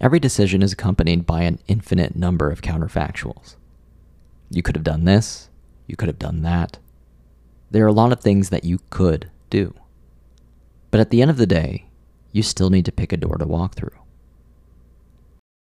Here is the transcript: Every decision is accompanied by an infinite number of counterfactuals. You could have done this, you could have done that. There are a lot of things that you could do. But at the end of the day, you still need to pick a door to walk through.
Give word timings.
Every 0.00 0.20
decision 0.20 0.62
is 0.62 0.72
accompanied 0.72 1.26
by 1.26 1.42
an 1.42 1.58
infinite 1.66 2.14
number 2.14 2.50
of 2.50 2.62
counterfactuals. 2.62 3.56
You 4.48 4.62
could 4.62 4.76
have 4.76 4.84
done 4.84 5.04
this, 5.04 5.48
you 5.86 5.96
could 5.96 6.08
have 6.08 6.20
done 6.20 6.42
that. 6.42 6.78
There 7.70 7.84
are 7.84 7.88
a 7.88 7.92
lot 7.92 8.12
of 8.12 8.20
things 8.20 8.50
that 8.50 8.64
you 8.64 8.78
could 8.90 9.30
do. 9.50 9.74
But 10.90 11.00
at 11.00 11.10
the 11.10 11.20
end 11.20 11.30
of 11.30 11.36
the 11.36 11.46
day, 11.46 11.86
you 12.32 12.42
still 12.42 12.70
need 12.70 12.84
to 12.84 12.92
pick 12.92 13.12
a 13.12 13.16
door 13.16 13.36
to 13.38 13.46
walk 13.46 13.74
through. 13.74 13.98